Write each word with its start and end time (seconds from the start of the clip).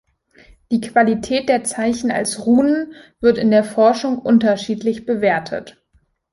Die 0.71 0.81
Qualität 0.81 1.47
der 1.47 1.63
Zeichen 1.63 2.09
als 2.09 2.47
Runen 2.47 2.95
wird 3.19 3.37
in 3.37 3.51
der 3.51 3.63
Forschung 3.63 4.17
unterschiedlich 4.17 5.05
bewertet. 5.05 5.79